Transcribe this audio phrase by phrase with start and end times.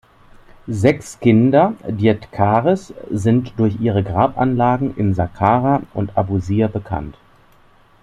[0.65, 7.15] Sechs Kinder Djedkares sind durch ihre Grabanlagen in Sakkara und Abusir bekannt.